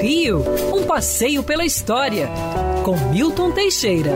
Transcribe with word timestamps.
Rio, 0.00 0.44
um 0.74 0.84
passeio 0.84 1.42
pela 1.42 1.64
história, 1.64 2.28
com 2.84 2.96
Milton 3.10 3.50
Teixeira. 3.50 4.12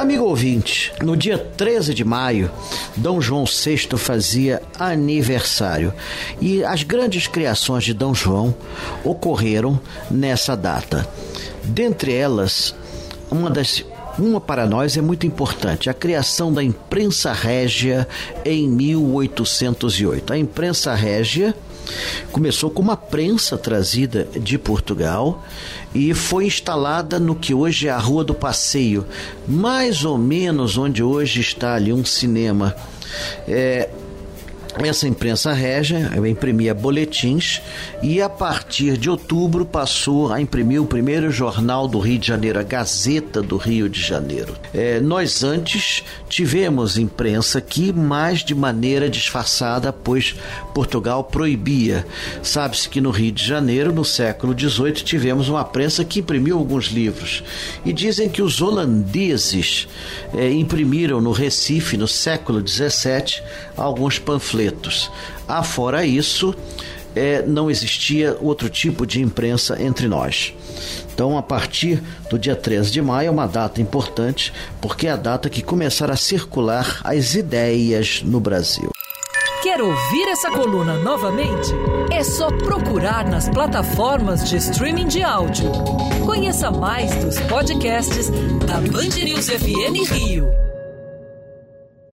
Amigo 0.00 0.24
ouvinte, 0.24 0.92
no 1.02 1.16
dia 1.16 1.36
13 1.38 1.92
de 1.92 2.04
maio, 2.04 2.50
Dom 2.96 3.20
João 3.20 3.44
VI 3.44 3.96
fazia 3.96 4.62
aniversário 4.78 5.92
e 6.40 6.64
as 6.64 6.82
grandes 6.82 7.26
criações 7.26 7.84
de 7.84 7.92
Dom 7.92 8.14
João 8.14 8.54
ocorreram 9.02 9.80
nessa 10.10 10.56
data. 10.56 11.08
Dentre 11.64 12.14
elas, 12.14 12.74
uma 13.30 13.50
das 13.50 13.84
uma 14.18 14.40
para 14.40 14.66
nós 14.66 14.96
é 14.96 15.00
muito 15.00 15.26
importante: 15.26 15.90
a 15.90 15.94
criação 15.94 16.52
da 16.52 16.62
imprensa 16.62 17.32
régia 17.32 18.08
em 18.44 18.68
1808. 18.68 20.32
A 20.32 20.38
imprensa 20.38 20.94
régia 20.94 21.54
começou 22.32 22.70
com 22.70 22.82
uma 22.82 22.96
prensa 22.96 23.56
trazida 23.56 24.26
de 24.38 24.58
Portugal 24.58 25.44
e 25.94 26.12
foi 26.14 26.46
instalada 26.46 27.18
no 27.18 27.34
que 27.34 27.54
hoje 27.54 27.88
é 27.88 27.90
a 27.90 27.98
Rua 27.98 28.24
do 28.24 28.34
Passeio, 28.34 29.06
mais 29.46 30.04
ou 30.04 30.18
menos 30.18 30.76
onde 30.76 31.02
hoje 31.02 31.40
está 31.40 31.74
ali 31.74 31.92
um 31.92 32.04
cinema. 32.04 32.74
É, 33.46 33.88
essa 34.84 35.08
imprensa 35.08 35.54
régia 35.54 36.10
imprimia 36.28 36.74
boletins 36.74 37.62
e 38.02 38.20
a 38.20 38.28
partir 38.28 38.98
de 38.98 39.08
outubro 39.08 39.64
passou 39.64 40.30
a 40.30 40.40
imprimir 40.40 40.82
o 40.82 40.86
primeiro 40.86 41.30
jornal 41.30 41.88
do 41.88 41.98
Rio 41.98 42.18
de 42.18 42.26
Janeiro, 42.26 42.58
a 42.58 42.62
Gazeta 42.62 43.40
do 43.40 43.56
Rio 43.56 43.88
de 43.88 44.00
Janeiro. 44.02 44.54
É, 44.74 45.00
nós 45.00 45.42
antes 45.42 46.04
tivemos 46.28 46.98
imprensa 46.98 47.58
aqui, 47.58 47.92
mas 47.92 48.44
de 48.44 48.54
maneira 48.54 49.08
disfarçada, 49.08 49.92
pois 49.92 50.34
Portugal 50.74 51.24
proibia. 51.24 52.06
Sabe-se 52.42 52.88
que 52.88 53.00
no 53.00 53.10
Rio 53.10 53.32
de 53.32 53.44
Janeiro, 53.44 53.92
no 53.92 54.04
século 54.04 54.54
XVIII, 54.58 54.92
tivemos 54.92 55.48
uma 55.48 55.64
prensa 55.64 56.04
que 56.04 56.20
imprimiu 56.20 56.58
alguns 56.58 56.86
livros. 56.86 57.42
E 57.84 57.92
dizem 57.92 58.28
que 58.28 58.42
os 58.42 58.60
holandeses 58.60 59.88
é, 60.34 60.50
imprimiram 60.50 61.20
no 61.20 61.32
Recife, 61.32 61.96
no 61.96 62.08
século 62.08 62.66
XVII, 62.66 63.42
alguns 63.76 64.18
panfletos 64.18 64.65
pretos. 64.66 65.10
Afora 65.46 66.04
isso, 66.04 66.54
é, 67.14 67.42
não 67.46 67.70
existia 67.70 68.36
outro 68.40 68.68
tipo 68.68 69.06
de 69.06 69.22
imprensa 69.22 69.80
entre 69.80 70.08
nós. 70.08 70.52
Então, 71.14 71.38
a 71.38 71.42
partir 71.42 72.02
do 72.28 72.38
dia 72.38 72.56
13 72.56 72.90
de 72.90 73.00
maio 73.00 73.28
é 73.28 73.30
uma 73.30 73.46
data 73.46 73.80
importante, 73.80 74.52
porque 74.80 75.06
é 75.06 75.12
a 75.12 75.16
data 75.16 75.48
que 75.48 75.62
começaram 75.62 76.12
a 76.12 76.16
circular 76.16 77.00
as 77.04 77.34
ideias 77.34 78.22
no 78.22 78.40
Brasil. 78.40 78.90
Quer 79.62 79.80
ouvir 79.80 80.28
essa 80.28 80.50
coluna 80.50 80.98
novamente? 80.98 81.72
É 82.12 82.22
só 82.22 82.48
procurar 82.50 83.26
nas 83.28 83.48
plataformas 83.48 84.48
de 84.48 84.56
streaming 84.56 85.08
de 85.08 85.22
áudio. 85.22 85.72
Conheça 86.24 86.70
mais 86.70 87.14
dos 87.16 87.40
podcasts 87.40 88.30
da 88.66 88.74
Band 88.74 89.24
News 89.24 89.48
FM 89.48 90.12
Rio. 90.12 90.75